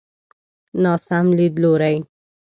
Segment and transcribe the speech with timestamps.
[0.83, 1.95] ناسم ليدلوری.